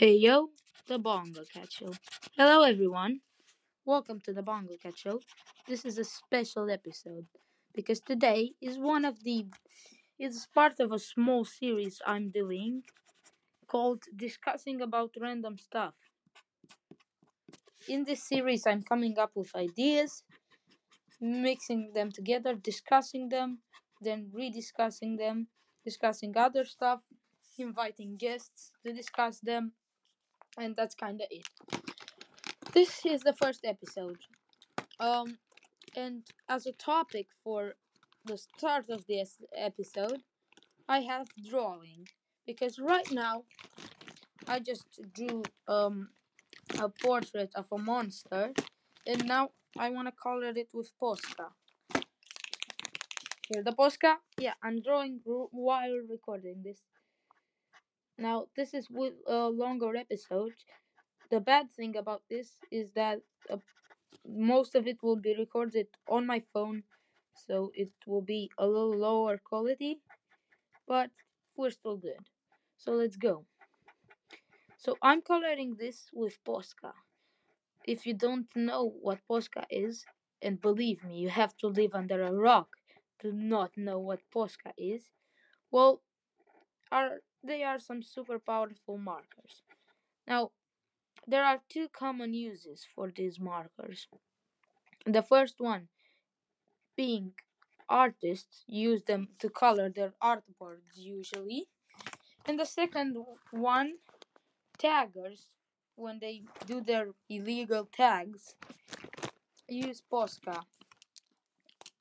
[0.00, 0.48] Hey yo,
[0.86, 1.92] the Bongo Cat Show.
[2.34, 3.20] Hello everyone.
[3.84, 5.20] Welcome to the Bongo Cat Show.
[5.68, 7.26] This is a special episode
[7.74, 9.44] because today is one of the
[10.18, 12.84] is part of a small series I'm doing
[13.66, 15.92] called Discussing about Random Stuff.
[17.86, 20.24] In this series I'm coming up with ideas,
[21.20, 23.58] mixing them together, discussing them,
[24.00, 25.48] then rediscussing them,
[25.84, 27.00] discussing other stuff,
[27.58, 29.72] inviting guests to discuss them,
[30.58, 31.46] and that's kind of it.
[32.72, 34.18] This is the first episode.
[34.98, 35.38] Um,
[35.96, 37.74] and as a topic for
[38.24, 40.22] the start of this episode,
[40.88, 42.08] I have drawing
[42.46, 43.44] because right now
[44.48, 46.10] I just drew um
[46.78, 48.52] a portrait of a monster,
[49.06, 51.50] and now I want to color it with Posca.
[53.48, 54.16] Here, the Posca.
[54.38, 56.80] Yeah, I'm drawing r- while recording this.
[58.20, 60.52] Now, this is with a longer episode.
[61.30, 63.20] The bad thing about this is that
[63.50, 63.58] uh,
[64.26, 66.84] most of it will be recorded on my phone,
[67.34, 70.00] so it will be a little lower quality,
[70.88, 71.10] but
[71.56, 72.24] we're still good.
[72.78, 73.46] So let's go.
[74.76, 76.92] So I'm coloring this with Posca.
[77.86, 80.06] If you don't know what Posca is,
[80.42, 82.68] and believe me, you have to live under a rock
[83.20, 85.10] to not know what Posca is,
[85.70, 86.02] well,
[86.92, 89.62] are they are some super powerful markers.
[90.26, 90.50] Now,
[91.26, 94.08] there are two common uses for these markers.
[95.06, 95.88] The first one
[96.96, 97.32] being
[97.88, 101.68] artists use them to color their artboards usually.
[102.46, 103.16] And the second
[103.50, 103.94] one,
[104.78, 105.48] taggers,
[105.96, 108.54] when they do their illegal tags,
[109.68, 110.64] use Posca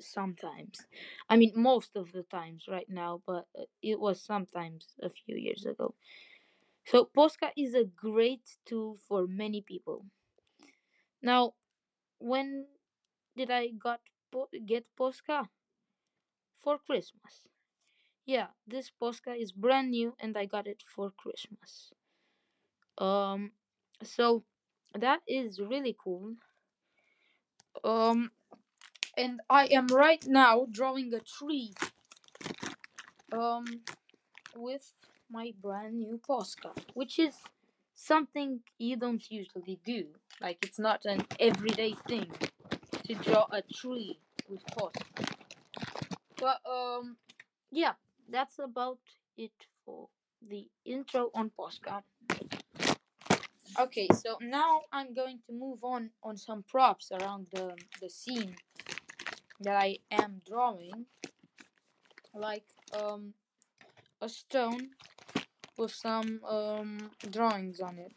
[0.00, 0.86] sometimes.
[1.28, 5.36] I mean, most of the times right now, but uh, it was sometimes a few
[5.36, 5.94] years ago.
[6.86, 10.06] So, Posca is a great tool for many people.
[11.20, 11.54] Now,
[12.18, 12.68] when
[13.36, 14.00] did I got
[14.66, 15.48] get Posca?
[16.58, 17.46] For Christmas.
[18.26, 21.92] Yeah, this Posca is brand new and I got it for Christmas.
[22.98, 23.52] Um,
[24.02, 24.44] so
[24.94, 26.36] that is really cool.
[27.84, 28.30] Um,
[29.16, 31.72] and I am right now drawing a tree.
[33.32, 33.64] Um,
[34.56, 34.92] with
[35.30, 37.34] my brand new Posca, which is
[37.94, 40.06] something you don't usually do.
[40.40, 42.30] Like it's not an everyday thing
[43.04, 44.18] to draw a tree
[44.48, 45.34] with Posca.
[46.38, 47.16] But um,
[47.70, 47.92] yeah,
[48.30, 48.98] that's about
[49.36, 49.52] it
[49.84, 50.08] for
[50.48, 52.02] the intro on Posca.
[53.78, 58.56] Okay, so now I'm going to move on on some props around the the scene
[59.60, 61.06] that I am drawing,
[62.34, 63.34] like um
[64.20, 64.90] a stone
[65.76, 68.12] with some um drawings on it.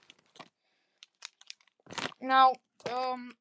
[2.22, 2.54] Now
[2.92, 3.32] um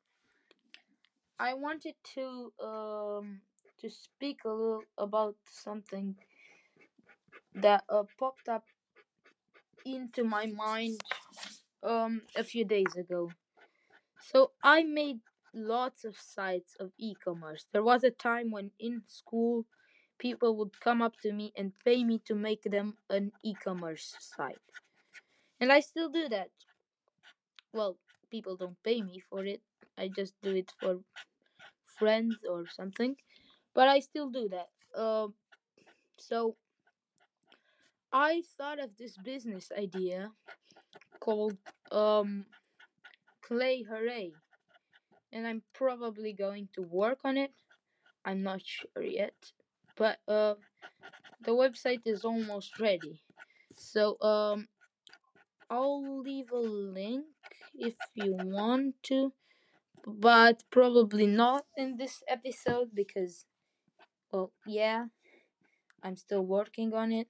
[1.38, 3.40] I wanted to um
[3.80, 6.16] to speak a little about something
[7.54, 8.64] that uh, popped up
[9.84, 11.00] into my mind
[11.82, 13.30] um a few days ago.
[14.32, 15.20] So I made
[15.54, 17.66] lots of sites of e-commerce.
[17.72, 19.66] There was a time when in school
[20.18, 24.58] people would come up to me and pay me to make them an e-commerce site.
[25.60, 26.50] And I still do that.
[27.72, 27.98] Well,
[28.30, 29.62] people don't pay me for it.
[29.96, 31.00] I just do it for
[31.84, 33.16] friends or something.
[33.74, 34.68] But I still do that.
[34.94, 35.28] Uh,
[36.18, 36.56] so
[38.12, 40.32] I thought of this business idea
[41.20, 41.58] called
[41.92, 42.46] um
[43.42, 44.32] Clay Hooray.
[45.32, 47.52] And I'm probably going to work on it.
[48.24, 49.52] I'm not sure yet.
[49.96, 50.56] But uh
[51.40, 53.22] the website is almost ready.
[53.76, 54.68] So um
[55.70, 57.24] I'll leave a link
[57.74, 59.32] if you want to,
[60.06, 63.46] but probably not in this episode because
[64.32, 65.06] well, yeah,
[66.02, 67.28] I'm still working on it.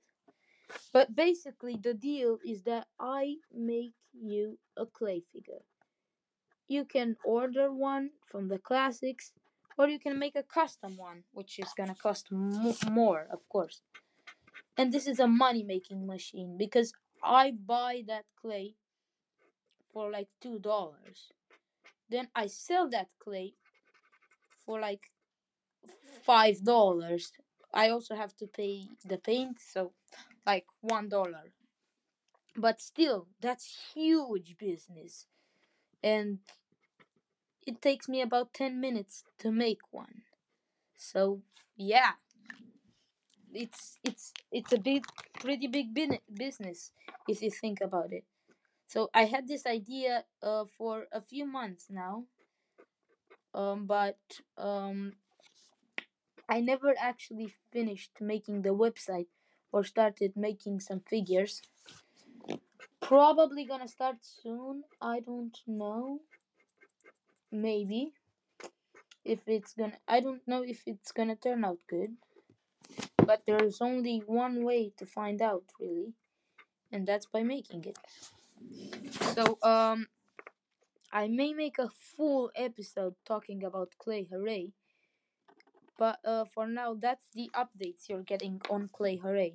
[0.92, 5.62] But basically, the deal is that I make you a clay figure.
[6.68, 9.32] You can order one from the classics,
[9.76, 13.82] or you can make a custom one, which is gonna cost mo- more, of course.
[14.78, 18.76] And this is a money making machine because I buy that clay
[19.92, 21.32] for like two dollars.
[22.08, 23.54] Then I sell that clay
[24.64, 25.10] for like
[26.24, 27.32] five dollars.
[27.72, 29.92] I also have to pay the paint, so
[30.46, 31.52] like one dollar.
[32.56, 35.26] But still, that's huge business,
[36.02, 36.38] and
[37.64, 40.22] it takes me about ten minutes to make one.
[40.96, 41.42] So
[41.76, 42.14] yeah,
[43.52, 45.04] it's it's it's a big,
[45.40, 45.94] pretty big
[46.34, 46.92] business
[47.28, 48.24] if you think about it.
[48.86, 52.24] So I had this idea uh, for a few months now,
[53.54, 54.18] um, but
[54.56, 55.14] um,
[56.48, 59.28] I never actually finished making the website
[59.70, 61.62] or started making some figures.
[63.08, 64.84] Probably gonna start soon.
[65.00, 66.20] I don't know.
[67.50, 68.12] Maybe
[69.24, 69.96] if it's gonna.
[70.06, 72.18] I don't know if it's gonna turn out good.
[73.16, 76.12] But there's only one way to find out, really,
[76.92, 77.98] and that's by making it.
[79.34, 80.08] So um,
[81.10, 84.72] I may make a full episode talking about Clay Hooray.
[85.96, 89.54] But uh, for now, that's the updates you're getting on Clay Hooray.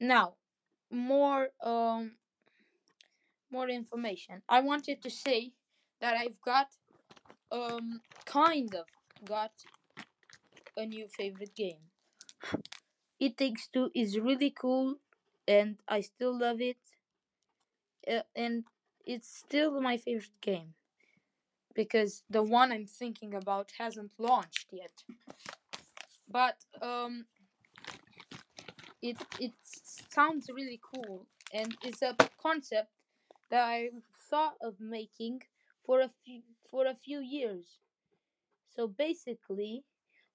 [0.00, 0.36] Now,
[0.90, 2.12] more um,
[3.50, 4.42] more information.
[4.48, 5.52] I wanted to say
[6.00, 6.68] that I've got
[7.50, 8.86] um kind of
[9.24, 9.52] got
[10.76, 11.90] a new favorite game.
[13.20, 15.00] It Takes Two is really cool,
[15.46, 16.78] and I still love it.
[18.08, 18.64] Uh, and
[19.04, 20.74] it's still my favorite game
[21.74, 25.02] because the one I'm thinking about hasn't launched yet.
[26.28, 27.26] But um,
[29.10, 32.90] it it sounds really cool, and it's a concept
[33.50, 33.90] that I
[34.30, 35.42] thought of making
[35.84, 37.78] for a few for a few years.
[38.68, 39.84] So basically,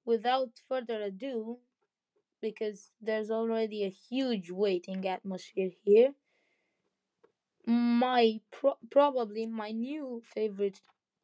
[0.05, 1.59] without further ado,
[2.41, 6.15] because there's already a huge waiting atmosphere here,
[7.65, 10.79] my pro- probably my new favorite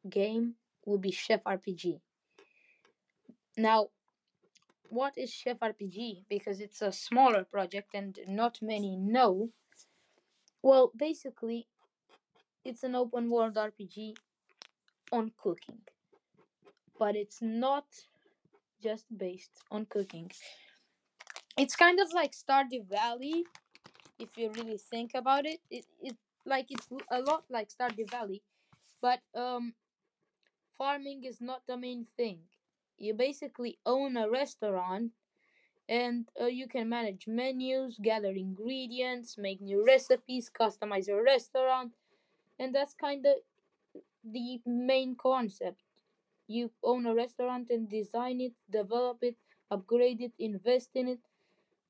[0.08, 2.00] game will be Chef RPG.
[3.58, 3.90] Now,
[4.88, 6.24] what is Chef RPG?
[6.28, 9.50] Because it's a smaller project and not many know.
[10.62, 11.68] Well, basically,
[12.64, 14.14] it's an open world RPG
[15.12, 15.80] on cooking,
[16.98, 17.86] but it's not
[18.82, 20.30] just based on cooking.
[21.56, 23.44] It's kind of like Stardew Valley,
[24.18, 25.60] if you really think about it.
[25.70, 28.42] It it like it's a lot like Stardew Valley,
[29.00, 29.74] but um,
[30.76, 32.40] farming is not the main thing.
[32.98, 35.12] You basically own a restaurant
[35.88, 41.92] and uh, you can manage menus, gather ingredients, make new recipes, customize your restaurant,
[42.58, 43.36] and that's kind of
[44.24, 45.80] the main concept.
[46.46, 49.36] You own a restaurant and design it, develop it,
[49.70, 51.20] upgrade it, invest in it.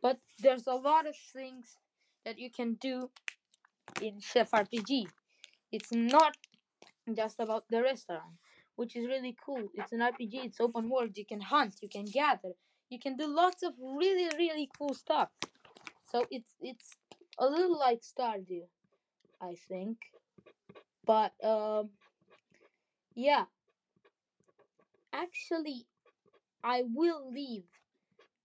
[0.00, 1.78] But there's a lot of things
[2.24, 3.10] that you can do
[4.00, 5.06] in Chef RPG.
[5.72, 6.36] It's not
[7.14, 8.36] just about the restaurant,
[8.78, 9.64] which is really cool.
[9.74, 12.52] It's an RPG, it's open world, you can hunt, you can gather,
[12.88, 15.30] you can do lots of really really cool stuff.
[16.12, 16.94] So it's it's
[17.40, 18.66] a little like Stardew,
[19.42, 19.96] I think.
[21.04, 21.90] But um
[23.16, 23.46] yeah.
[25.12, 25.86] Actually
[26.62, 27.64] I will leave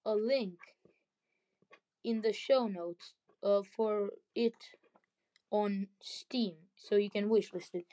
[0.04, 0.58] a link
[2.04, 3.14] in the show notes
[3.44, 4.56] uh, for it
[5.52, 7.86] on Steam so you can wishlist it.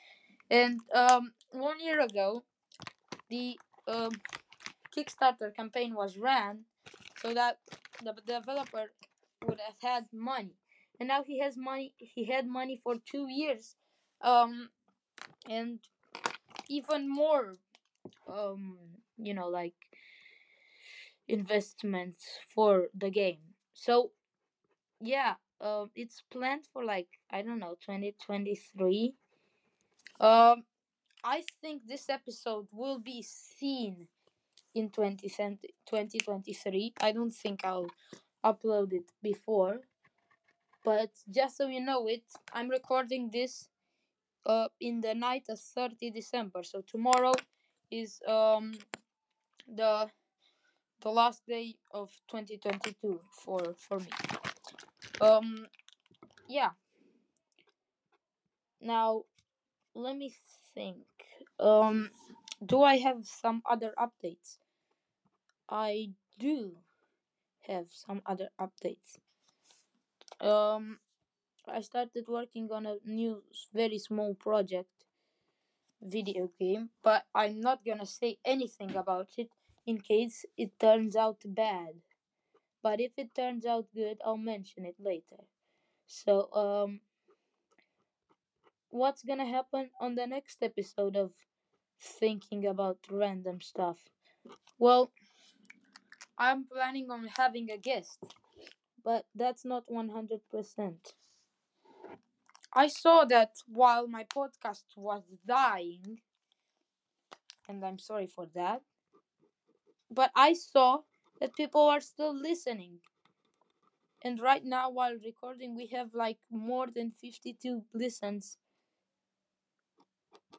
[0.51, 2.43] And um one year ago
[3.29, 4.11] the um
[4.95, 6.65] Kickstarter campaign was ran
[7.21, 7.59] so that
[8.03, 8.91] the developer
[9.45, 10.55] would have had money.
[10.99, 13.77] And now he has money he had money for 2 years.
[14.21, 14.69] Um
[15.49, 15.79] and
[16.69, 17.57] even more
[18.27, 18.77] um
[19.17, 19.75] you know like
[21.27, 23.39] investments for the game.
[23.73, 24.11] So
[25.01, 29.15] yeah, um it's planned for like I don't know 2023.
[30.21, 30.63] Um
[31.23, 34.07] I think this episode will be seen
[34.73, 36.93] in 2023.
[37.01, 37.89] I don't think I'll
[38.43, 39.81] upload it before.
[40.83, 42.23] But just so you know it,
[42.53, 43.69] I'm recording this
[44.45, 46.63] uh, in the night of 30 December.
[46.63, 47.33] So tomorrow
[47.91, 48.73] is um
[49.67, 50.09] the
[51.01, 54.07] the last day of 2022 for for me.
[55.19, 55.67] Um
[56.47, 56.71] yeah.
[58.79, 59.25] Now
[59.95, 60.33] let me
[60.73, 61.05] think.
[61.59, 62.11] Um
[62.63, 64.57] do I have some other updates?
[65.67, 66.77] I do
[67.67, 69.17] have some other updates.
[70.39, 70.99] Um,
[71.67, 73.43] I started working on a new,
[73.73, 74.89] very small project
[76.01, 79.49] video game, but I'm not gonna say anything about it
[79.85, 82.01] in case it turns out bad.
[82.83, 85.45] But if it turns out good, I'll mention it later.
[86.07, 87.01] So, um,
[88.91, 91.33] what's gonna happen on the next episode of
[91.99, 94.09] thinking about random stuff?
[94.79, 95.11] Well,
[96.37, 98.35] I'm planning on having a guest,
[99.03, 101.15] but that's not 100%.
[102.73, 106.21] I saw that while my podcast was dying,
[107.67, 108.83] and I'm sorry for that,
[110.11, 111.01] but I saw
[111.39, 113.01] that people are still listening.
[114.21, 118.57] and right now while recording we have like more than 52 listens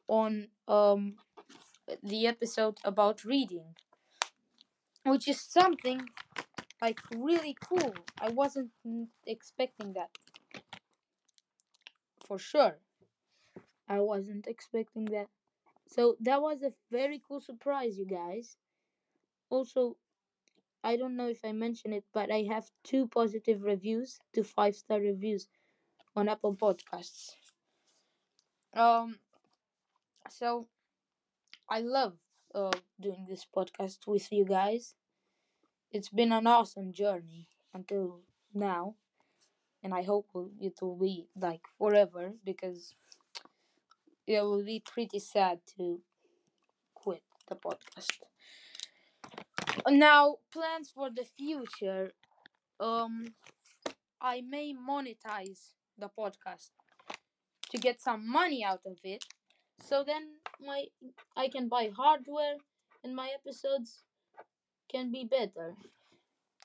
[0.07, 1.15] on um
[2.03, 3.75] the episode about reading
[5.05, 6.09] which is something
[6.81, 7.93] like really cool.
[8.19, 8.71] I wasn't
[9.25, 10.09] expecting that.
[12.25, 12.79] For sure.
[13.87, 15.27] I wasn't expecting that.
[15.87, 18.57] So that was a very cool surprise you guys.
[19.49, 19.97] Also
[20.83, 24.75] i don't know if i mentioned it but i have two positive reviews two five
[24.75, 25.47] star reviews
[26.15, 27.31] on apple podcasts.
[28.73, 29.19] Um
[30.29, 30.67] so
[31.69, 32.13] i love
[32.55, 34.93] uh, doing this podcast with you guys.
[35.91, 38.21] It's been an awesome journey until
[38.53, 38.95] now
[39.83, 40.27] and i hope
[40.61, 42.95] it will be like forever because
[44.27, 46.01] it will be pretty sad to
[46.95, 48.19] quit the podcast.
[49.89, 52.11] Now plans for the future.
[52.79, 53.35] Um
[54.21, 56.71] i may monetize the podcast
[57.71, 59.23] to get some money out of it
[59.83, 60.23] so then
[60.65, 60.85] my
[61.35, 62.55] i can buy hardware
[63.03, 64.03] and my episodes
[64.89, 65.75] can be better.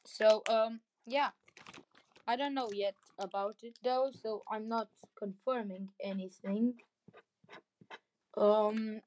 [0.05, 1.31] So um yeah.
[2.27, 6.75] I don't know yet about it though so i'm not confirming anything.
[8.37, 9.01] Um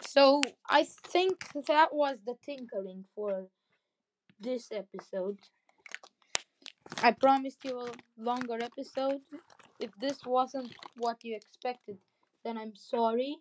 [0.00, 3.48] so i think that was the tinkering for
[4.40, 5.38] this episode.
[7.02, 9.20] I promised you a longer episode
[9.80, 11.98] if this wasn't what you expected
[12.44, 13.38] then i'm sorry.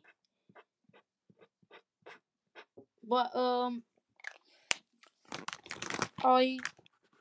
[3.03, 3.83] But um
[6.23, 6.57] i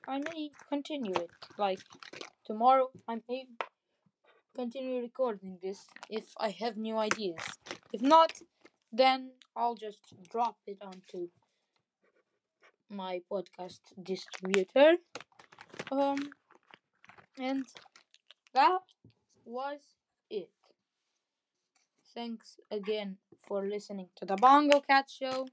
[0.09, 1.31] i may continue it.
[1.59, 1.81] Like
[2.47, 3.47] tomorrow i may
[4.57, 7.45] continue recording this if i have new ideas.
[7.93, 8.33] If not
[8.93, 11.29] then i'll just drop it onto
[12.89, 14.97] my podcast distributor.
[15.91, 16.19] Um
[17.39, 17.67] and
[18.55, 18.81] that
[19.45, 19.81] was
[20.31, 20.51] it
[22.17, 23.19] thanks again
[23.49, 25.47] for listening to the bongo cat show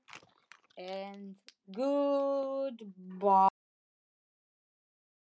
[0.77, 1.35] and
[1.73, 3.52] goodbye